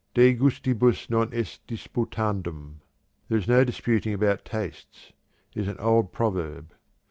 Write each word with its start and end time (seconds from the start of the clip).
'De 0.15 0.33
gustibus 0.33 1.11
non 1.11 1.31
est 1.31 1.59
disputandum' 1.67 2.77
('there 3.29 3.37
is 3.37 3.47
no 3.47 3.63
disputing 3.63 4.15
about 4.15 4.43
tastes') 4.43 5.13
is 5.53 5.67
an 5.67 5.77
old 5.77 6.11
proverb. 6.11 6.73